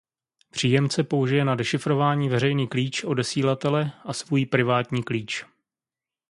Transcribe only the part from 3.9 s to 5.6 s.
a svůj privátní klíč.